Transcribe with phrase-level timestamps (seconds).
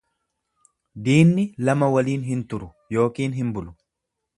[1.09, 2.75] Diinni lama waliin hin turu
[3.07, 3.81] ykn hin bulu.